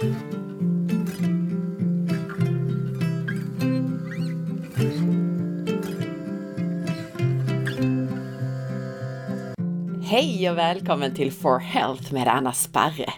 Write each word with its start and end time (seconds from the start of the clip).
Hej 0.00 0.10
och 10.50 10.58
välkommen 10.58 11.14
till 11.14 11.32
For 11.32 11.58
Health 11.58 12.12
med 12.12 12.28
Anna 12.28 12.52
Sparre! 12.52 13.12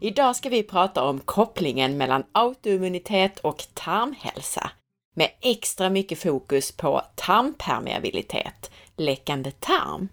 Idag 0.00 0.36
ska 0.36 0.48
vi 0.48 0.62
prata 0.62 1.04
om 1.04 1.20
kopplingen 1.20 1.96
mellan 1.96 2.24
autoimmunitet 2.32 3.38
och 3.38 3.64
tarmhälsa 3.74 4.70
med 5.14 5.30
extra 5.40 5.90
mycket 5.90 6.18
fokus 6.18 6.72
på 6.72 7.02
tarmpermeabilitet, 7.14 8.70
läckande 8.96 9.50
tarm. 9.50 10.08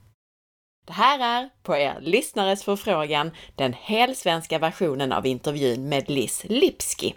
Det 0.86 0.94
här 0.94 1.20
är, 1.20 1.50
på 1.64 1.78
er 1.78 2.00
lyssnares 2.02 2.64
förfrågan, 2.64 3.32
den 3.56 3.74
helsvenska 3.74 4.60
versionen 4.60 5.12
av 5.12 5.26
intervjun 5.26 5.90
med 5.90 6.10
Liz 6.10 6.46
Lipski. 6.50 7.16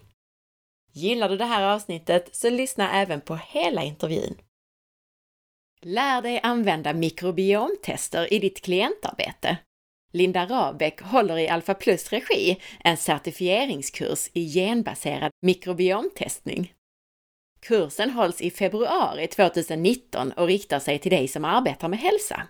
Gillar 0.93 1.29
du 1.29 1.37
det 1.37 1.45
här 1.45 1.75
avsnittet 1.75 2.37
så 2.37 2.51
lyssna 2.51 2.93
även 2.93 3.21
på 3.21 3.37
hela 3.37 3.83
intervjun. 3.83 4.35
Lär 5.81 6.23
dig 6.23 6.41
använda 6.43 6.93
mikrobiomtester 6.93 8.33
i 8.33 8.39
ditt 8.39 8.63
klientarbete. 8.63 9.59
Linda 10.13 10.47
Rabeck 10.47 11.01
håller 11.01 11.39
i 11.39 11.49
Alpha 11.49 11.75
Plus 11.75 12.13
regi 12.13 12.61
en 12.85 12.97
certifieringskurs 12.97 14.31
i 14.33 14.53
genbaserad 14.53 15.31
mikrobiomtestning. 15.43 16.73
Kursen 17.61 18.11
hålls 18.11 18.41
i 18.41 18.51
februari 18.51 19.27
2019 19.27 20.33
och 20.33 20.47
riktar 20.47 20.79
sig 20.79 20.99
till 20.99 21.11
dig 21.11 21.29
som 21.29 21.45
arbetar 21.45 21.89
med 21.89 21.99
hälsa. 21.99 22.49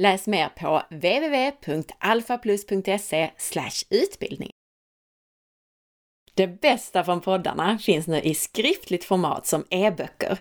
Läs 0.00 0.26
mer 0.26 0.48
på 0.48 0.82
www.alfaplus.se 0.90 3.30
utbildning. 3.90 4.50
Det 6.34 6.46
bästa 6.46 7.04
från 7.04 7.20
poddarna 7.20 7.78
finns 7.78 8.06
nu 8.06 8.20
i 8.20 8.34
skriftligt 8.34 9.04
format 9.04 9.46
som 9.46 9.64
e-böcker. 9.70 10.38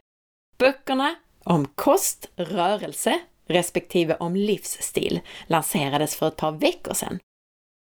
Böckerna 0.58 1.16
om 1.44 1.66
kost, 1.66 2.30
rörelse 2.36 3.20
respektive 3.48 4.16
om 4.16 4.36
livsstil 4.36 5.20
lanserades 5.48 6.16
för 6.16 6.28
ett 6.28 6.36
par 6.36 6.52
veckor 6.52 6.94
sedan. 6.94 7.20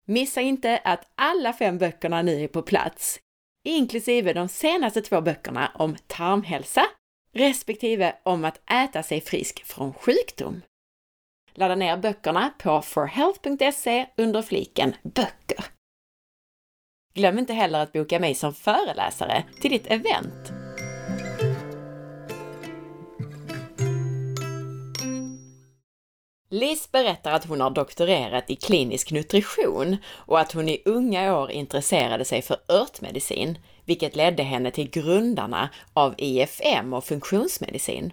Missa 0.06 0.41
inte 0.41 0.78
att 0.78 1.11
alla 1.16 1.53
fem 1.53 1.78
böckerna 1.78 2.22
nu 2.22 2.44
är 2.44 2.47
på 2.47 2.61
plats, 2.61 3.19
inklusive 3.63 4.34
de 4.34 4.47
senaste 4.47 5.02
två 5.02 5.22
böckerna 5.22 5.72
om 5.75 5.95
tarmhälsa 6.08 6.86
respektive 7.34 8.16
om 8.23 8.45
att 8.45 8.72
äta 8.72 9.03
sig 9.03 9.22
frisk 9.22 9.66
från 9.66 9.94
sjukdom. 9.94 10.61
Ladda 11.59 11.75
ner 11.75 11.97
böckerna 11.97 12.52
på 12.58 12.81
forhealth.se 12.81 14.05
under 14.17 14.41
fliken 14.41 14.95
Böcker. 15.03 15.66
Glöm 17.13 17.39
inte 17.39 17.53
heller 17.53 17.80
att 17.80 17.94
boka 17.94 18.19
mig 18.19 18.36
som 18.36 18.53
föreläsare 18.53 19.44
till 19.61 19.72
ditt 19.72 19.88
event 19.88 20.52
Liz 26.50 26.91
berättar 26.91 27.31
att 27.31 27.45
hon 27.45 27.61
har 27.61 27.69
doktorerat 27.69 28.50
i 28.50 28.55
klinisk 28.55 29.11
nutrition 29.11 29.97
och 30.08 30.39
att 30.39 30.52
hon 30.52 30.69
i 30.69 30.81
unga 30.85 31.38
år 31.38 31.52
intresserade 31.52 32.25
sig 32.25 32.41
för 32.41 32.58
örtmedicin, 32.69 33.58
vilket 33.85 34.16
ledde 34.16 34.44
henne 34.44 34.72
till 34.72 34.89
grundarna 34.89 35.69
av 35.94 36.16
IFM 36.17 36.94
och 36.94 37.03
funktionsmedicin. 37.03 38.11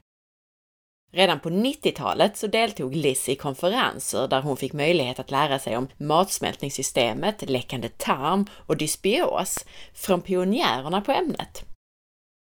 Redan 1.14 1.40
på 1.40 1.50
90-talet 1.50 2.36
så 2.36 2.46
deltog 2.46 2.96
Liz 2.96 3.28
i 3.28 3.36
konferenser 3.36 4.28
där 4.28 4.42
hon 4.42 4.56
fick 4.56 4.72
möjlighet 4.72 5.18
att 5.18 5.30
lära 5.30 5.58
sig 5.58 5.76
om 5.76 5.88
matsmältningssystemet, 5.96 7.50
läckande 7.50 7.88
tarm 7.88 8.46
och 8.52 8.76
dysbios 8.76 9.64
från 9.92 10.20
pionjärerna 10.22 11.00
på 11.00 11.12
ämnet. 11.12 11.64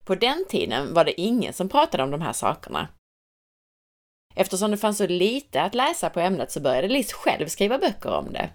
På 0.04 0.14
den 0.14 0.44
tiden 0.48 0.94
var 0.94 1.04
det 1.04 1.20
ingen 1.20 1.52
som 1.52 1.68
pratade 1.68 2.02
om 2.02 2.10
de 2.10 2.20
här 2.20 2.32
sakerna 2.32 2.88
Eftersom 4.34 4.70
det 4.70 4.76
fanns 4.76 4.98
så 4.98 5.06
lite 5.06 5.62
att 5.62 5.74
läsa 5.74 6.10
på 6.10 6.20
ämnet 6.20 6.52
så 6.52 6.60
började 6.60 6.88
Liz 6.88 7.12
själv 7.12 7.46
skriva 7.46 7.78
böcker 7.78 8.10
om 8.10 8.32
det. 8.32 8.50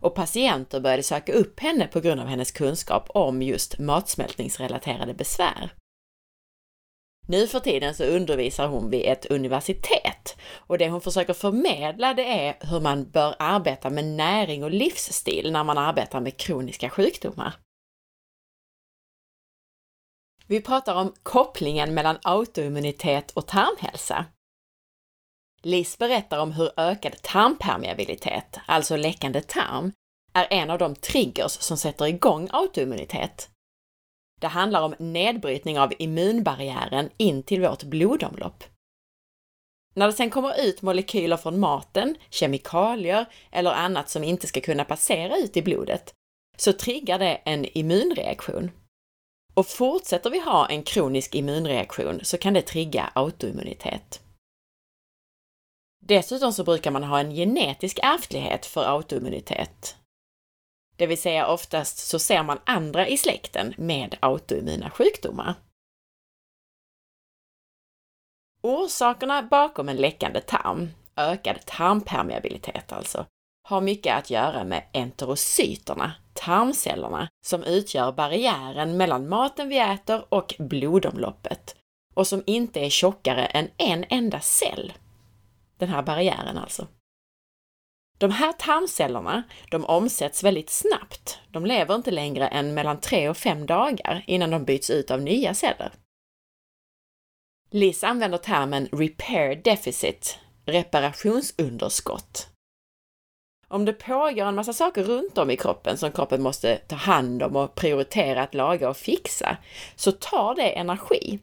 Och 0.00 0.14
patienter 0.14 0.80
började 0.80 1.02
söka 1.02 1.32
upp 1.32 1.60
henne 1.60 1.86
på 1.86 2.00
grund 2.00 2.20
av 2.20 2.26
hennes 2.26 2.52
kunskap 2.52 3.06
om 3.08 3.42
just 3.42 3.78
matsmältningsrelaterade 3.78 5.14
besvär. 5.14 5.70
Nu 7.26 7.46
för 7.46 7.60
tiden 7.60 7.94
så 7.94 8.04
undervisar 8.04 8.68
hon 8.68 8.90
vid 8.90 9.06
ett 9.06 9.26
universitet 9.26 10.36
och 10.56 10.78
det 10.78 10.88
hon 10.88 11.00
försöker 11.00 11.32
förmedla 11.32 12.14
det 12.14 12.24
är 12.24 12.56
hur 12.60 12.80
man 12.80 13.10
bör 13.10 13.36
arbeta 13.38 13.90
med 13.90 14.04
näring 14.04 14.64
och 14.64 14.70
livsstil 14.70 15.52
när 15.52 15.64
man 15.64 15.78
arbetar 15.78 16.20
med 16.20 16.36
kroniska 16.36 16.90
sjukdomar. 16.90 17.54
Vi 20.46 20.60
pratar 20.60 20.94
om 20.94 21.12
kopplingen 21.22 21.94
mellan 21.94 22.18
autoimmunitet 22.22 23.30
och 23.30 23.46
tarmhälsa 23.46 24.26
Liz 25.66 25.98
berättar 25.98 26.38
om 26.38 26.52
hur 26.52 26.70
ökad 26.76 27.22
tarmpermeabilitet, 27.22 28.58
alltså 28.66 28.96
läckande 28.96 29.40
tarm, 29.40 29.92
är 30.32 30.46
en 30.50 30.70
av 30.70 30.78
de 30.78 30.94
triggers 30.94 31.52
som 31.52 31.76
sätter 31.76 32.06
igång 32.06 32.48
autoimmunitet. 32.52 33.50
Det 34.40 34.46
handlar 34.46 34.82
om 34.82 34.94
nedbrytning 34.98 35.78
av 35.78 35.92
immunbarriären 35.98 37.10
in 37.16 37.42
till 37.42 37.60
vårt 37.60 37.82
blodomlopp. 37.82 38.64
När 39.94 40.06
det 40.06 40.12
sen 40.12 40.30
kommer 40.30 40.60
ut 40.60 40.82
molekyler 40.82 41.36
från 41.36 41.60
maten, 41.60 42.16
kemikalier 42.30 43.26
eller 43.50 43.70
annat 43.70 44.10
som 44.10 44.24
inte 44.24 44.46
ska 44.46 44.60
kunna 44.60 44.84
passera 44.84 45.36
ut 45.36 45.56
i 45.56 45.62
blodet, 45.62 46.14
så 46.56 46.72
triggar 46.72 47.18
det 47.18 47.34
en 47.34 47.64
immunreaktion. 47.78 48.70
Och 49.54 49.66
fortsätter 49.66 50.30
vi 50.30 50.40
ha 50.40 50.68
en 50.68 50.82
kronisk 50.82 51.34
immunreaktion 51.34 52.20
så 52.22 52.38
kan 52.38 52.54
det 52.54 52.62
trigga 52.62 53.10
autoimmunitet. 53.14 54.20
Dessutom 56.02 56.52
så 56.52 56.64
brukar 56.64 56.90
man 56.90 57.04
ha 57.04 57.20
en 57.20 57.30
genetisk 57.30 57.98
ärftlighet 58.02 58.66
för 58.66 58.84
autoimmunitet. 58.84 59.96
Det 60.96 61.06
vill 61.06 61.20
säga 61.20 61.46
oftast 61.46 61.98
så 61.98 62.18
ser 62.18 62.42
man 62.42 62.58
andra 62.64 63.08
i 63.08 63.16
släkten 63.16 63.74
med 63.76 64.16
autoimmuna 64.20 64.90
sjukdomar. 64.90 65.54
Orsakerna 68.62 69.42
bakom 69.42 69.88
en 69.88 69.96
läckande 69.96 70.40
tarm, 70.40 70.88
ökad 71.16 71.66
tarmpermeabilitet 71.66 72.92
alltså, 72.92 73.26
har 73.68 73.80
mycket 73.80 74.16
att 74.16 74.30
göra 74.30 74.64
med 74.64 74.84
enterocyterna, 74.92 76.12
tarmcellerna, 76.32 77.28
som 77.46 77.62
utgör 77.62 78.12
barriären 78.12 78.96
mellan 78.96 79.28
maten 79.28 79.68
vi 79.68 79.78
äter 79.78 80.24
och 80.28 80.54
blodomloppet 80.58 81.76
och 82.14 82.26
som 82.26 82.42
inte 82.46 82.80
är 82.80 82.90
tjockare 82.90 83.46
än 83.46 83.70
en 83.76 84.04
enda 84.08 84.40
cell. 84.40 84.92
Den 85.78 85.88
här 85.88 86.02
barriären 86.02 86.58
alltså. 86.58 86.86
De 88.18 88.30
här 88.30 88.52
tarmcellerna, 88.52 89.42
de 89.70 89.84
omsätts 89.84 90.44
väldigt 90.44 90.70
snabbt. 90.70 91.38
De 91.50 91.66
lever 91.66 91.94
inte 91.94 92.10
längre 92.10 92.48
än 92.48 92.74
mellan 92.74 93.00
3 93.00 93.28
och 93.28 93.36
5 93.36 93.66
dagar 93.66 94.24
innan 94.26 94.50
de 94.50 94.64
byts 94.64 94.90
ut 94.90 95.10
av 95.10 95.22
nya 95.22 95.54
celler. 95.54 95.92
Liz 97.70 98.04
använder 98.04 98.38
termen 98.38 98.88
repair 98.92 99.56
deficit, 99.64 100.38
reparationsunderskott. 100.64 102.48
Om 103.68 103.84
det 103.84 103.92
pågår 103.92 104.44
en 104.44 104.54
massa 104.54 104.72
saker 104.72 105.02
runt 105.02 105.38
om 105.38 105.50
i 105.50 105.56
kroppen 105.56 105.98
som 105.98 106.12
kroppen 106.12 106.42
måste 106.42 106.76
ta 106.76 106.96
hand 106.96 107.42
om 107.42 107.56
och 107.56 107.74
prioritera 107.74 108.42
att 108.42 108.54
laga 108.54 108.88
och 108.88 108.96
fixa, 108.96 109.56
så 109.96 110.12
tar 110.12 110.54
det 110.54 110.78
energi 110.78 111.40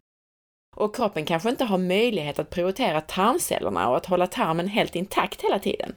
och 0.76 0.96
kroppen 0.96 1.26
kanske 1.26 1.50
inte 1.50 1.64
har 1.64 1.78
möjlighet 1.78 2.40
att 2.40 2.50
prioritera 2.50 3.02
tarmcellerna 3.02 3.90
och 3.90 3.98
att 3.98 4.06
hålla 4.06 4.28
tarmen 4.28 4.68
helt 4.68 4.96
intakt 4.96 5.42
hela 5.42 5.60
tiden. 5.60 5.96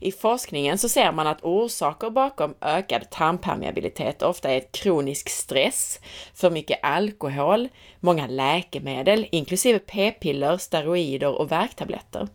I 0.00 0.12
forskningen 0.12 0.78
så 0.78 0.88
ser 0.88 1.12
man 1.12 1.26
att 1.26 1.44
orsaker 1.44 2.10
bakom 2.10 2.54
ökad 2.60 3.10
tarmpermeabilitet 3.10 4.22
ofta 4.22 4.50
är 4.50 4.72
kronisk 4.72 5.28
stress, 5.28 6.00
för 6.34 6.50
mycket 6.50 6.80
alkohol, 6.82 7.68
många 8.00 8.26
läkemedel, 8.26 9.26
inklusive 9.32 9.78
p-piller, 9.78 10.56
steroider 10.56 11.38
och 11.38 11.52
värktabletter. 11.52 12.28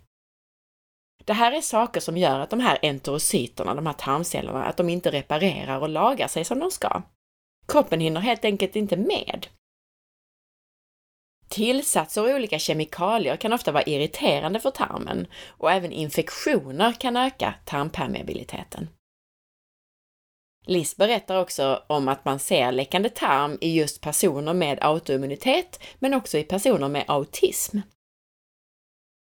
Det 1.25 1.33
här 1.33 1.51
är 1.51 1.61
saker 1.61 1.99
som 1.99 2.17
gör 2.17 2.39
att 2.39 2.49
de 2.49 2.59
här 2.59 2.77
enterocyterna, 2.81 3.75
de 3.75 3.85
här 3.85 3.93
tarmcellerna, 3.93 4.65
att 4.65 4.77
de 4.77 4.89
inte 4.89 5.11
reparerar 5.11 5.79
och 5.79 5.89
lagar 5.89 6.27
sig 6.27 6.45
som 6.45 6.59
de 6.59 6.71
ska. 6.71 7.01
Kroppen 7.67 7.99
hinner 7.99 8.21
helt 8.21 8.45
enkelt 8.45 8.75
inte 8.75 8.97
med 8.97 9.47
Tillsatser 11.47 12.21
och 12.21 12.35
olika 12.35 12.59
kemikalier 12.59 13.37
kan 13.37 13.53
ofta 13.53 13.71
vara 13.71 13.83
irriterande 13.83 14.59
för 14.59 14.71
tarmen 14.71 15.27
och 15.47 15.71
även 15.71 15.91
infektioner 15.91 16.91
kan 16.91 17.17
öka 17.17 17.53
tarmpermeabiliteten. 17.65 18.89
Liz 20.67 20.97
berättar 20.97 21.41
också 21.41 21.83
om 21.87 22.07
att 22.07 22.25
man 22.25 22.39
ser 22.39 22.71
läckande 22.71 23.09
tarm 23.09 23.57
i 23.61 23.77
just 23.77 24.01
personer 24.01 24.53
med 24.53 24.77
autoimmunitet, 24.81 25.79
men 25.99 26.13
också 26.13 26.37
i 26.37 26.43
personer 26.43 26.87
med 26.87 27.03
autism. 27.07 27.79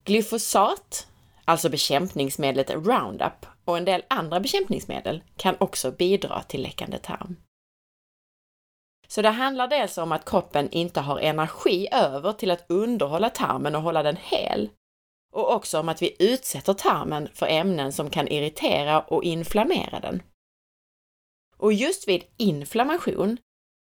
Glyfosat, 0.05 1.09
alltså 1.45 1.69
bekämpningsmedlet 1.69 2.71
Roundup, 2.71 3.47
och 3.65 3.77
en 3.79 3.85
del 3.85 4.03
andra 4.09 4.41
bekämpningsmedel 4.41 5.23
kan 5.37 5.57
också 5.61 5.91
bidra 5.91 6.43
till 6.43 6.63
läckande 6.63 6.99
tarm. 6.99 7.37
Så 9.15 9.23
det 9.23 9.31
handlar 9.31 9.69
dels 9.69 9.99
om 9.99 10.13
att 10.13 10.31
kroppen 10.31 10.71
inte 10.71 11.01
har 11.01 11.19
energi 11.19 11.89
över 11.93 12.33
till 12.33 12.51
att 12.51 12.65
underhålla 12.69 13.31
tarmen 13.31 13.75
och 13.75 13.83
hålla 13.83 14.03
den 14.03 14.17
hel. 14.17 14.71
Och 15.33 15.55
också 15.55 15.81
om 15.81 15.89
att 15.89 16.03
vi 16.03 16.17
utsätter 16.19 16.75
tarmen 16.75 17.29
för 17.35 17.47
ämnen 17.47 17.93
som 17.93 18.11
kan 18.11 18.29
irritera 18.29 19.01
och 19.01 19.25
inflammera 19.25 20.01
den. 20.01 20.23
Och 21.57 21.73
just 21.73 22.09
vid 22.09 22.25
inflammation 22.37 23.37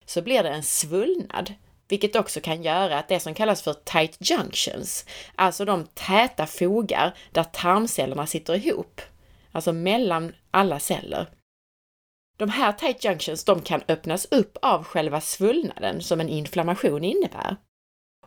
så 0.06 0.23
blir 0.23 0.43
det 0.43 0.49
en 0.50 0.62
svullnad, 0.62 1.55
vilket 1.88 2.17
också 2.17 2.40
kan 2.40 2.62
göra 2.62 2.99
att 2.99 3.08
det 3.08 3.20
som 3.20 3.34
kallas 3.34 3.62
för 3.62 3.73
tight 3.73 4.17
junctions, 4.20 5.06
alltså 5.34 5.64
de 5.64 5.87
täta 5.94 6.46
fogar 6.46 7.17
där 7.31 7.44
tarmcellerna 7.44 8.26
sitter 8.26 8.55
ihop, 8.55 9.00
alltså 9.52 9.73
mellan 9.73 10.34
alla 10.50 10.81
celler. 10.81 11.26
De 12.42 12.48
här 12.48 12.72
tight 12.72 13.04
junctions 13.04 13.44
de 13.44 13.62
kan 13.62 13.82
öppnas 13.88 14.26
upp 14.30 14.58
av 14.62 14.84
själva 14.84 15.20
svullnaden 15.20 16.02
som 16.02 16.20
en 16.20 16.28
inflammation 16.28 17.04
innebär. 17.04 17.56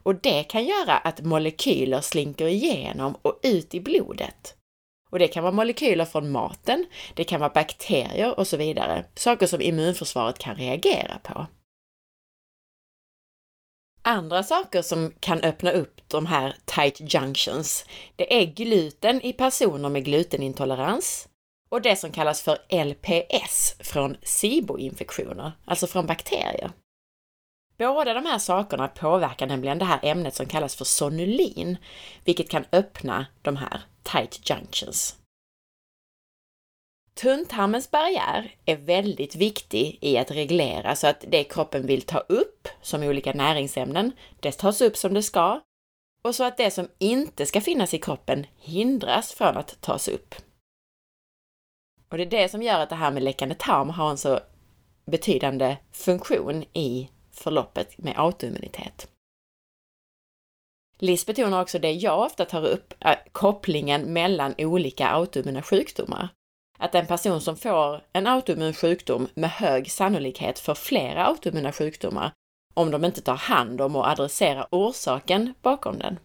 Och 0.03 0.15
det 0.15 0.43
kan 0.43 0.65
göra 0.65 0.97
att 0.97 1.21
molekyler 1.21 2.01
slinker 2.01 2.47
igenom 2.47 3.15
och 3.21 3.39
ut 3.43 3.73
i 3.73 3.79
blodet. 3.79 4.55
Och 5.09 5.19
det 5.19 5.27
kan 5.27 5.43
vara 5.43 5.53
molekyler 5.53 6.05
från 6.05 6.31
maten, 6.31 6.85
det 7.13 7.23
kan 7.23 7.39
vara 7.39 7.49
bakterier 7.49 8.39
och 8.39 8.47
så 8.47 8.57
vidare, 8.57 9.05
saker 9.15 9.47
som 9.47 9.61
immunförsvaret 9.61 10.39
kan 10.39 10.55
reagera 10.55 11.19
på. 11.23 11.47
Andra 14.01 14.43
saker 14.43 14.81
som 14.81 15.13
kan 15.19 15.41
öppna 15.41 15.71
upp 15.71 16.01
de 16.07 16.25
här 16.25 16.55
tight 16.65 17.13
junctions, 17.13 17.85
det 18.15 18.41
är 18.41 18.45
gluten 18.45 19.21
i 19.21 19.33
personer 19.33 19.89
med 19.89 20.05
glutenintolerans 20.05 21.27
och 21.69 21.81
det 21.81 21.95
som 21.95 22.11
kallas 22.11 22.41
för 22.41 22.57
LPS 22.85 23.75
från 23.79 24.17
SIBO-infektioner, 24.23 25.51
alltså 25.65 25.87
från 25.87 26.05
bakterier. 26.05 26.71
Båda 27.77 28.13
de 28.13 28.25
här 28.25 28.39
sakerna 28.39 28.87
påverkar 28.87 29.47
nämligen 29.47 29.79
det 29.79 29.85
här 29.85 29.99
ämnet 30.03 30.35
som 30.35 30.45
kallas 30.45 30.75
för 30.75 30.85
sonulin, 30.85 31.77
vilket 32.23 32.49
kan 32.49 32.65
öppna 32.71 33.25
de 33.41 33.57
här 33.57 33.81
tight 34.03 34.49
junctions. 34.49 35.15
Tunntarmens 37.13 37.91
barriär 37.91 38.55
är 38.65 38.75
väldigt 38.75 39.35
viktig 39.35 39.97
i 40.01 40.17
att 40.17 40.31
reglera 40.31 40.95
så 40.95 41.07
att 41.07 41.25
det 41.27 41.43
kroppen 41.43 41.87
vill 41.87 42.01
ta 42.01 42.19
upp 42.19 42.67
som 42.81 43.03
olika 43.03 43.33
näringsämnen, 43.33 44.11
det 44.39 44.51
tas 44.51 44.81
upp 44.81 44.97
som 44.97 45.13
det 45.13 45.23
ska 45.23 45.61
och 46.21 46.35
så 46.35 46.43
att 46.43 46.57
det 46.57 46.71
som 46.71 46.87
inte 46.97 47.45
ska 47.45 47.61
finnas 47.61 47.93
i 47.93 47.97
kroppen 47.99 48.45
hindras 48.59 49.33
från 49.33 49.57
att 49.57 49.81
tas 49.81 50.07
upp. 50.07 50.35
Och 52.09 52.17
det 52.17 52.23
är 52.23 52.41
det 52.41 52.49
som 52.49 52.63
gör 52.63 52.79
att 52.79 52.89
det 52.89 52.95
här 52.95 53.11
med 53.11 53.23
läckande 53.23 53.55
tarm 53.55 53.89
har 53.89 54.09
en 54.09 54.17
så 54.17 54.39
betydande 55.05 55.77
funktion 55.91 56.63
i 56.73 57.09
förloppet 57.31 57.97
med 57.97 58.13
autoimmunitet. 58.17 59.07
Liz 60.99 61.25
betonar 61.25 61.61
också 61.61 61.79
det 61.79 61.91
jag 61.91 62.19
ofta 62.19 62.45
tar 62.45 62.65
upp, 62.65 62.93
eh, 62.99 63.15
kopplingen 63.31 64.13
mellan 64.13 64.55
olika 64.57 65.07
autoimmuna 65.07 65.61
sjukdomar. 65.61 66.29
Att 66.77 66.95
en 66.95 67.07
person 67.07 67.41
som 67.41 67.57
får 67.57 68.01
en 68.13 68.27
autoimmun 68.27 68.73
sjukdom 68.73 69.27
med 69.33 69.49
hög 69.49 69.91
sannolikhet 69.91 70.59
får 70.59 70.75
flera 70.75 71.25
autoimmuna 71.25 71.71
sjukdomar 71.71 72.31
om 72.73 72.91
de 72.91 73.05
inte 73.05 73.21
tar 73.21 73.35
hand 73.35 73.81
om 73.81 73.95
och 73.95 74.09
adresserar 74.09 74.67
orsaken 74.71 75.53
bakom 75.61 75.99
den. 75.99 76.19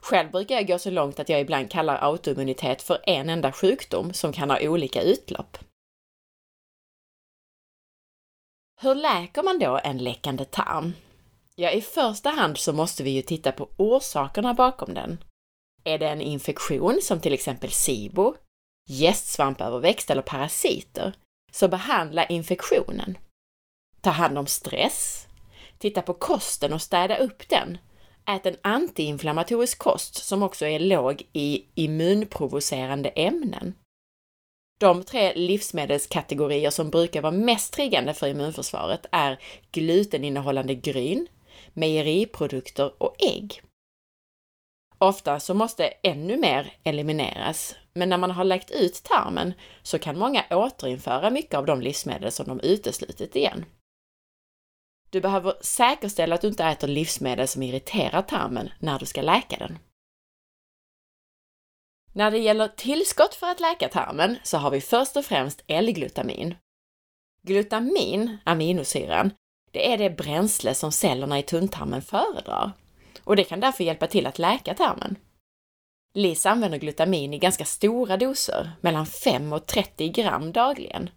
Själv 0.00 0.30
brukar 0.30 0.54
jag 0.54 0.66
gå 0.66 0.78
så 0.78 0.90
långt 0.90 1.20
att 1.20 1.28
jag 1.28 1.40
ibland 1.40 1.70
kallar 1.70 1.98
autoimmunitet 2.02 2.82
för 2.82 2.98
en 3.06 3.28
enda 3.28 3.52
sjukdom 3.52 4.12
som 4.12 4.32
kan 4.32 4.50
ha 4.50 4.60
olika 4.60 5.02
utlopp. 5.02 5.58
Hur 8.80 8.94
läker 8.94 9.42
man 9.42 9.58
då 9.58 9.80
en 9.84 9.98
läckande 9.98 10.44
tarm? 10.44 10.92
Ja, 11.56 11.70
i 11.70 11.80
första 11.80 12.30
hand 12.30 12.58
så 12.58 12.72
måste 12.72 13.02
vi 13.02 13.10
ju 13.10 13.22
titta 13.22 13.52
på 13.52 13.68
orsakerna 13.76 14.54
bakom 14.54 14.94
den. 14.94 15.24
Är 15.84 15.98
det 15.98 16.08
en 16.08 16.20
infektion 16.20 16.98
som 17.02 17.20
till 17.20 17.32
exempel 17.32 17.70
SIBO, 17.70 18.34
gästsvampöverväxt 18.88 20.10
eller 20.10 20.22
parasiter, 20.22 21.12
så 21.52 21.68
behandla 21.68 22.26
infektionen. 22.26 23.18
Ta 24.00 24.10
hand 24.10 24.38
om 24.38 24.46
stress, 24.46 25.26
titta 25.78 26.02
på 26.02 26.14
kosten 26.14 26.72
och 26.72 26.82
städa 26.82 27.16
upp 27.16 27.48
den. 27.48 27.78
Ät 28.30 28.46
en 28.46 28.56
antiinflammatorisk 28.62 29.78
kost 29.78 30.24
som 30.24 30.42
också 30.42 30.66
är 30.66 30.78
låg 30.78 31.22
i 31.32 31.64
immunprovocerande 31.74 33.08
ämnen. 33.08 33.74
De 34.80 35.04
tre 35.04 35.34
livsmedelskategorier 35.34 36.70
som 36.70 36.90
brukar 36.90 37.22
vara 37.22 37.32
mest 37.32 37.72
triggande 37.72 38.14
för 38.14 38.26
immunförsvaret 38.26 39.06
är 39.12 39.38
gluteninnehållande 39.72 40.74
gryn, 40.74 41.26
mejeriprodukter 41.72 43.02
och 43.02 43.16
ägg. 43.18 43.62
Ofta 44.98 45.40
så 45.40 45.54
måste 45.54 45.86
ännu 45.86 46.36
mer 46.36 46.72
elimineras, 46.82 47.76
men 47.94 48.08
när 48.08 48.18
man 48.18 48.30
har 48.30 48.44
läkt 48.44 48.70
ut 48.70 49.02
tarmen 49.02 49.52
så 49.82 49.98
kan 49.98 50.18
många 50.18 50.44
återinföra 50.50 51.30
mycket 51.30 51.54
av 51.54 51.66
de 51.66 51.80
livsmedel 51.80 52.32
som 52.32 52.46
de 52.46 52.60
uteslutit 52.60 53.36
igen. 53.36 53.64
Du 55.10 55.20
behöver 55.20 55.54
säkerställa 55.60 56.34
att 56.34 56.40
du 56.40 56.48
inte 56.48 56.64
äter 56.64 56.88
livsmedel 56.88 57.48
som 57.48 57.62
irriterar 57.62 58.22
tarmen 58.22 58.70
när 58.78 58.98
du 58.98 59.06
ska 59.06 59.22
läka 59.22 59.56
den. 59.56 59.78
När 62.12 62.30
det 62.30 62.38
gäller 62.38 62.68
tillskott 62.68 63.34
för 63.34 63.46
att 63.46 63.60
läka 63.60 63.88
tarmen 63.88 64.36
så 64.42 64.58
har 64.58 64.70
vi 64.70 64.80
först 64.80 65.16
och 65.16 65.24
främst 65.24 65.64
L-glutamin. 65.66 66.54
Glutamin, 67.42 68.36
aminosyran, 68.44 69.30
det 69.70 69.92
är 69.92 69.98
det 69.98 70.10
bränsle 70.10 70.74
som 70.74 70.92
cellerna 70.92 71.38
i 71.38 71.42
tunntarmen 71.42 72.02
föredrar 72.02 72.72
och 73.24 73.36
det 73.36 73.44
kan 73.44 73.60
därför 73.60 73.84
hjälpa 73.84 74.06
till 74.06 74.26
att 74.26 74.38
läka 74.38 74.74
tarmen. 74.74 75.16
Lis 76.14 76.46
använder 76.46 76.78
glutamin 76.78 77.34
i 77.34 77.38
ganska 77.38 77.64
stora 77.64 78.16
doser, 78.16 78.70
mellan 78.80 79.06
5 79.06 79.52
och 79.52 79.66
30 79.66 80.08
gram 80.08 80.52
dagligen. 80.52 81.10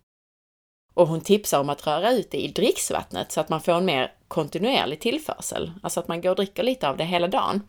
Och 0.93 1.07
hon 1.07 1.21
tipsar 1.21 1.59
om 1.59 1.69
att 1.69 1.87
röra 1.87 2.11
ut 2.11 2.31
det 2.31 2.37
i 2.37 2.47
dricksvattnet 2.47 3.31
så 3.31 3.41
att 3.41 3.49
man 3.49 3.61
får 3.61 3.73
en 3.73 3.85
mer 3.85 4.13
kontinuerlig 4.27 4.99
tillförsel, 4.99 5.71
alltså 5.83 5.99
att 5.99 6.07
man 6.07 6.21
går 6.21 6.29
och 6.29 6.35
dricker 6.35 6.63
lite 6.63 6.89
av 6.89 6.97
det 6.97 7.03
hela 7.03 7.27
dagen. 7.27 7.67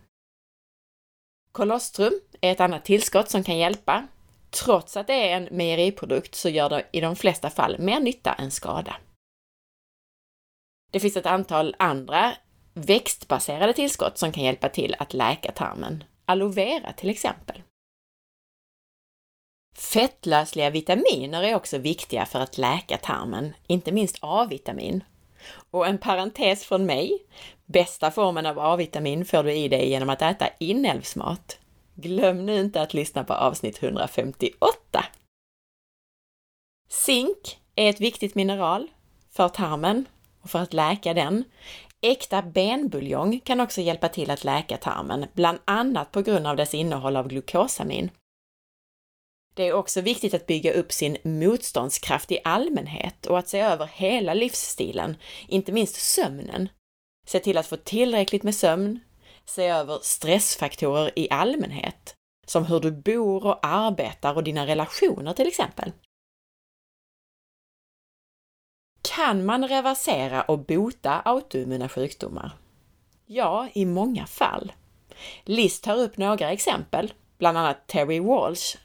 Kolostrum 1.53 2.21
är 2.41 2.53
ett 2.53 2.61
annat 2.61 2.85
tillskott 2.85 3.31
som 3.31 3.45
kan 3.45 3.59
hjälpa. 3.59 4.07
Trots 4.51 4.97
att 4.97 5.07
det 5.07 5.31
är 5.31 5.37
en 5.37 5.45
mejeriprodukt 5.45 6.35
så 6.35 6.49
gör 6.49 6.69
det 6.69 6.87
i 6.93 7.01
de 7.01 7.17
flesta 7.17 7.51
fall 7.51 7.79
mer 7.79 8.01
nytta 8.01 8.33
än 8.33 8.51
skada. 8.51 8.97
Det 10.93 11.01
finns 11.01 11.17
ett 11.17 11.27
antal 11.27 11.77
andra 11.79 12.33
växtbaserade 12.75 13.73
tillskott 13.73 14.19
som 14.19 14.33
kan 14.33 14.45
hjälpa 14.45 14.69
till 14.69 14.97
att 14.99 15.15
läka 15.15 15.53
tarmen. 15.53 16.05
Aloe 16.25 16.53
vera 16.53 16.93
till 16.93 17.11
exempel. 17.11 17.63
Fettlösliga 19.75 20.71
vitaminer 20.71 21.43
är 21.43 21.55
också 21.55 21.79
viktiga 21.79 22.27
för 22.27 22.41
att 22.41 22.59
läka 22.59 22.99
tarmen, 22.99 23.55
inte 23.67 23.93
minst 23.93 24.19
A-vitamin. 24.21 25.05
Och 25.71 25.87
en 25.87 25.99
parentes 25.99 26.65
från 26.65 26.87
mig. 26.87 27.19
Bästa 27.67 28.11
formen 28.11 28.47
av 28.47 28.59
A-vitamin 28.59 29.25
får 29.25 29.43
du 29.43 29.53
i 29.53 29.69
dig 29.69 29.89
genom 29.89 30.11
att 30.11 30.23
äta 30.23 30.49
inälvsmat. 30.59 31.59
Glöm 31.95 32.47
nu 32.47 32.61
inte 32.61 32.83
att 32.83 32.95
lyssna 32.95 33.25
på 33.25 33.33
avsnitt 33.33 33.83
158. 33.83 35.05
Zink 36.89 37.59
är 37.75 37.91
ett 37.91 38.01
viktigt 38.01 38.35
mineral 38.35 38.89
för 39.31 39.49
tarmen 39.49 40.05
och 40.43 40.51
för 40.51 40.59
att 40.59 40.73
läka 40.73 41.15
den. 41.15 41.45
Äkta 42.01 42.43
benbuljong 42.43 43.41
kan 43.41 43.61
också 43.61 43.81
hjälpa 43.81 44.09
till 44.09 44.31
att 44.31 44.45
läka 44.45 44.77
tarmen, 44.77 45.27
bland 45.33 45.59
annat 45.65 46.13
på 46.13 46.23
grund 46.23 46.47
av 46.47 46.57
dess 46.57 46.75
innehåll 46.75 47.17
av 47.17 47.29
glukosamin. 47.29 48.11
Det 49.55 49.69
är 49.69 49.73
också 49.73 50.01
viktigt 50.01 50.35
att 50.35 50.47
bygga 50.47 50.73
upp 50.73 50.93
sin 50.93 51.17
motståndskraft 51.25 52.33
i 52.33 52.39
allmänhet 52.45 53.27
och 53.27 53.39
att 53.39 53.49
se 53.49 53.61
över 53.61 53.87
hela 53.87 54.35
livsstilen, 54.35 55.17
inte 55.49 55.73
minst 55.73 55.95
sömnen. 55.95 56.69
Se 57.27 57.41
till 57.41 57.59
att 57.59 57.67
få 57.67 57.77
tillräckligt 57.77 58.43
med 58.43 58.55
sömn, 58.55 59.01
se 59.45 59.67
över 59.67 59.99
stressfaktorer 60.03 61.19
i 61.19 61.31
allmänhet, 61.31 62.17
som 62.47 62.67
hur 62.67 62.81
du 62.81 62.91
bor 62.91 63.47
och 63.47 63.67
arbetar 63.67 64.35
och 64.35 64.45
dina 64.45 64.67
relationer 64.67 65.33
till 65.33 65.49
exempel. 65.49 65.93
Kan 69.03 69.45
man 69.45 69.69
reversera 69.69 70.43
och 70.43 70.59
bota 70.59 71.23
autoimmuna 71.25 71.89
sjukdomar? 71.89 72.51
Ja, 73.27 73.69
i 73.75 73.85
många 73.85 74.27
fall. 74.27 74.73
Liz 75.45 75.81
tar 75.81 75.97
upp 75.97 76.17
några 76.17 76.53
exempel, 76.53 77.13
bland 77.39 77.59
annat 77.59 77.87
Terry 77.87 78.21
Walsh, 78.21 78.77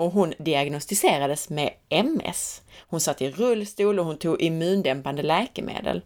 och 0.00 0.12
hon 0.12 0.34
diagnostiserades 0.38 1.50
med 1.50 1.72
MS. 1.88 2.62
Hon 2.86 3.00
satt 3.00 3.22
i 3.22 3.30
rullstol 3.30 3.98
och 3.98 4.06
hon 4.06 4.18
tog 4.18 4.42
immundämpande 4.42 5.22
läkemedel. 5.22 6.02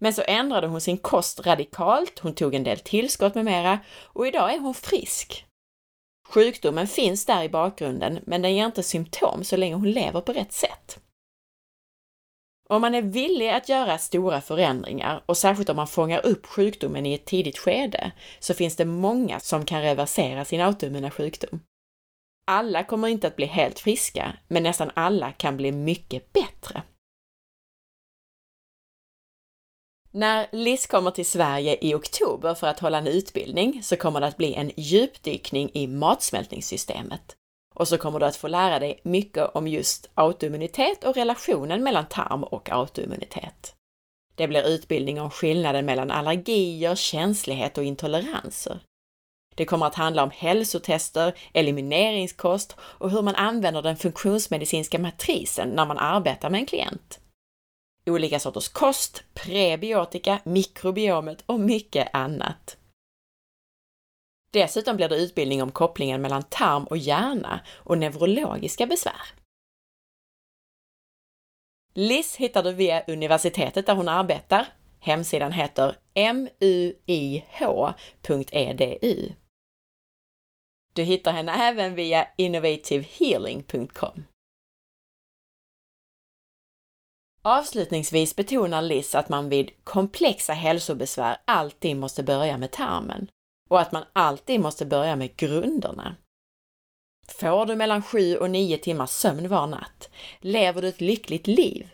Men 0.00 0.14
så 0.14 0.22
ändrade 0.26 0.66
hon 0.66 0.80
sin 0.80 0.98
kost 0.98 1.46
radikalt, 1.46 2.18
hon 2.18 2.34
tog 2.34 2.54
en 2.54 2.64
del 2.64 2.78
tillskott 2.78 3.34
med 3.34 3.44
mera 3.44 3.78
och 4.02 4.26
idag 4.26 4.54
är 4.54 4.58
hon 4.58 4.74
frisk. 4.74 5.46
Sjukdomen 6.28 6.86
finns 6.86 7.26
där 7.26 7.42
i 7.42 7.48
bakgrunden, 7.48 8.18
men 8.26 8.42
den 8.42 8.54
ger 8.54 8.66
inte 8.66 8.82
symptom 8.82 9.44
så 9.44 9.56
länge 9.56 9.74
hon 9.74 9.90
lever 9.90 10.20
på 10.20 10.32
rätt 10.32 10.52
sätt. 10.52 11.00
Om 12.68 12.80
man 12.80 12.94
är 12.94 13.02
villig 13.02 13.50
att 13.50 13.68
göra 13.68 13.98
stora 13.98 14.40
förändringar 14.40 15.22
och 15.26 15.36
särskilt 15.36 15.68
om 15.68 15.76
man 15.76 15.86
fångar 15.86 16.26
upp 16.26 16.46
sjukdomen 16.46 17.06
i 17.06 17.14
ett 17.14 17.24
tidigt 17.24 17.58
skede 17.58 18.12
så 18.40 18.54
finns 18.54 18.76
det 18.76 18.84
många 18.84 19.40
som 19.40 19.64
kan 19.64 19.82
reversera 19.82 20.44
sin 20.44 20.60
autoimmuna 20.60 21.10
sjukdom. 21.10 21.60
Alla 22.50 22.84
kommer 22.84 23.08
inte 23.08 23.26
att 23.26 23.36
bli 23.36 23.46
helt 23.46 23.78
friska, 23.78 24.36
men 24.48 24.62
nästan 24.62 24.90
alla 24.94 25.32
kan 25.32 25.56
bli 25.56 25.72
mycket 25.72 26.32
bättre. 26.32 26.82
När 30.10 30.46
Liz 30.52 30.86
kommer 30.86 31.10
till 31.10 31.26
Sverige 31.26 31.78
i 31.80 31.94
oktober 31.94 32.54
för 32.54 32.66
att 32.66 32.80
hålla 32.80 32.98
en 32.98 33.06
utbildning 33.06 33.82
så 33.82 33.96
kommer 33.96 34.20
det 34.20 34.26
att 34.26 34.36
bli 34.36 34.54
en 34.54 34.70
djupdykning 34.76 35.70
i 35.74 35.86
matsmältningssystemet. 35.86 37.36
Och 37.74 37.88
så 37.88 37.98
kommer 37.98 38.20
du 38.20 38.26
att 38.26 38.36
få 38.36 38.48
lära 38.48 38.78
dig 38.78 39.00
mycket 39.04 39.50
om 39.54 39.68
just 39.68 40.10
autoimmunitet 40.14 41.04
och 41.04 41.14
relationen 41.14 41.82
mellan 41.82 42.06
tarm 42.06 42.44
och 42.44 42.70
autoimmunitet. 42.70 43.74
Det 44.34 44.48
blir 44.48 44.68
utbildning 44.68 45.20
om 45.20 45.30
skillnaden 45.30 45.86
mellan 45.86 46.10
allergier, 46.10 46.94
känslighet 46.94 47.78
och 47.78 47.84
intoleranser. 47.84 48.80
Det 49.54 49.64
kommer 49.64 49.86
att 49.86 49.94
handla 49.94 50.22
om 50.22 50.30
hälsotester, 50.30 51.38
elimineringskost 51.52 52.76
och 52.80 53.10
hur 53.10 53.22
man 53.22 53.34
använder 53.34 53.82
den 53.82 53.96
funktionsmedicinska 53.96 54.98
matrisen 54.98 55.68
när 55.68 55.86
man 55.86 55.98
arbetar 55.98 56.50
med 56.50 56.60
en 56.60 56.66
klient. 56.66 57.20
Olika 58.06 58.40
sorters 58.40 58.68
kost, 58.68 59.24
prebiotika, 59.34 60.40
mikrobiomet 60.44 61.42
och 61.46 61.60
mycket 61.60 62.08
annat. 62.12 62.76
Dessutom 64.52 64.96
blir 64.96 65.08
det 65.08 65.16
utbildning 65.16 65.62
om 65.62 65.70
kopplingen 65.70 66.22
mellan 66.22 66.42
tarm 66.42 66.84
och 66.84 66.96
hjärna 66.96 67.60
och 67.76 67.98
neurologiska 67.98 68.86
besvär. 68.86 69.22
Liz 71.94 72.36
hittar 72.36 72.62
du 72.62 72.72
via 72.72 73.04
universitetet 73.04 73.86
där 73.86 73.94
hon 73.94 74.08
arbetar. 74.08 74.66
Hemsidan 75.00 75.52
heter 75.52 75.96
muih.edu. 76.14 77.42
Du 81.00 81.04
hittar 81.04 81.32
henne 81.32 81.52
även 81.52 81.94
via 81.94 82.28
innovativehealing.com. 82.36 84.24
Avslutningsvis 87.42 88.36
betonar 88.36 88.82
Liz 88.82 89.14
att 89.14 89.28
man 89.28 89.48
vid 89.48 89.84
komplexa 89.84 90.52
hälsobesvär 90.52 91.36
alltid 91.44 91.96
måste 91.96 92.22
börja 92.22 92.58
med 92.58 92.70
tarmen 92.70 93.30
och 93.70 93.80
att 93.80 93.92
man 93.92 94.04
alltid 94.12 94.60
måste 94.60 94.86
börja 94.86 95.16
med 95.16 95.36
grunderna. 95.36 96.16
Får 97.28 97.66
du 97.66 97.76
mellan 97.76 98.02
7 98.02 98.36
och 98.36 98.50
9 98.50 98.78
timmars 98.78 99.10
sömn 99.10 99.48
var 99.48 99.66
natt? 99.66 100.10
Lever 100.40 100.82
du 100.82 100.88
ett 100.88 101.00
lyckligt 101.00 101.46
liv? 101.46 101.90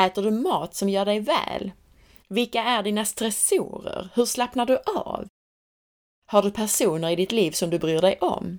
Äter 0.00 0.22
du 0.22 0.30
mat 0.30 0.74
som 0.74 0.88
gör 0.88 1.04
dig 1.04 1.20
väl? 1.20 1.72
Vilka 2.28 2.62
är 2.62 2.82
dina 2.82 3.04
stressorer? 3.04 4.08
Hur 4.14 4.24
slappnar 4.24 4.66
du 4.66 4.78
av? 4.96 5.26
Har 6.26 6.42
du 6.42 6.50
personer 6.50 7.10
i 7.10 7.16
ditt 7.16 7.32
liv 7.32 7.50
som 7.50 7.70
du 7.70 7.78
bryr 7.78 8.00
dig 8.00 8.18
om? 8.20 8.58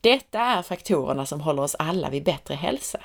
Detta 0.00 0.40
är 0.40 0.62
faktorerna 0.62 1.26
som 1.26 1.40
håller 1.40 1.62
oss 1.62 1.74
alla 1.78 2.10
vid 2.10 2.24
bättre 2.24 2.54
hälsa. 2.54 3.00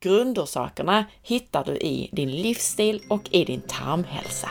Grundorsakerna 0.00 1.04
hittar 1.22 1.64
du 1.64 1.76
i 1.76 2.10
din 2.12 2.30
livsstil 2.30 3.02
och 3.10 3.28
i 3.30 3.44
din 3.44 3.60
tarmhälsa. 3.60 4.50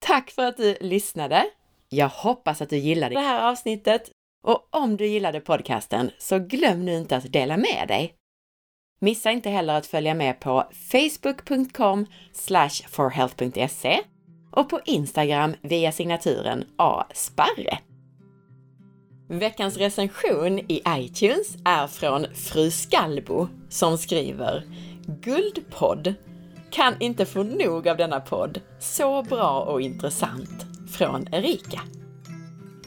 Tack 0.00 0.30
för 0.30 0.46
att 0.46 0.56
du 0.56 0.76
lyssnade! 0.80 1.50
Jag 1.88 2.08
hoppas 2.08 2.62
att 2.62 2.70
du 2.70 2.76
gillade 2.76 3.14
det 3.14 3.20
här 3.20 3.50
avsnittet 3.50 4.10
och 4.44 4.68
om 4.70 4.96
du 4.96 5.06
gillade 5.06 5.40
podcasten 5.40 6.10
så 6.18 6.38
glöm 6.38 6.84
nu 6.84 6.96
inte 6.96 7.16
att 7.16 7.32
dela 7.32 7.56
med 7.56 7.84
dig. 7.88 8.17
Missa 9.00 9.30
inte 9.30 9.50
heller 9.50 9.74
att 9.74 9.86
följa 9.86 10.14
med 10.14 10.40
på 10.40 10.64
facebook.com 10.72 12.06
forhealth.se 12.88 14.00
och 14.50 14.68
på 14.68 14.80
Instagram 14.84 15.54
via 15.62 15.92
signaturen 15.92 16.64
asparre. 16.76 17.78
Veckans 19.28 19.76
recension 19.76 20.58
i 20.58 20.82
iTunes 20.88 21.56
är 21.64 21.86
från 21.86 22.26
Fru 22.34 22.70
Skallbo 22.70 23.48
som 23.68 23.98
skriver 23.98 24.64
Guldpodd! 25.06 26.14
Kan 26.70 26.94
inte 27.00 27.26
få 27.26 27.42
nog 27.42 27.88
av 27.88 27.96
denna 27.96 28.20
podd. 28.20 28.60
Så 28.78 29.22
bra 29.22 29.60
och 29.60 29.80
intressant. 29.80 30.66
Från 30.92 31.34
Erika. 31.34 31.80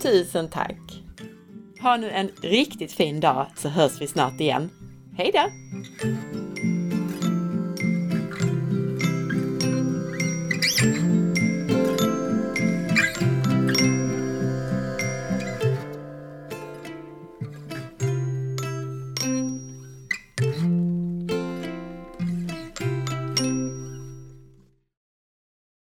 Tusen 0.01 0.49
tack! 0.49 1.03
Ha 1.81 1.97
nu 1.97 2.09
en 2.09 2.31
riktigt 2.41 2.91
fin 2.91 3.19
dag 3.19 3.45
så 3.55 3.69
hörs 3.69 4.01
vi 4.01 4.07
snart 4.07 4.41
igen. 4.41 4.69
Hej 5.21 5.31
då! 5.31 5.51